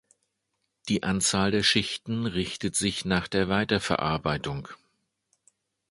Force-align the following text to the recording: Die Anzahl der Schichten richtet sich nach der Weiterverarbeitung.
Die 0.89 1.03
Anzahl 1.03 1.51
der 1.51 1.61
Schichten 1.61 2.25
richtet 2.25 2.75
sich 2.75 3.05
nach 3.05 3.27
der 3.27 3.49
Weiterverarbeitung. 3.49 4.67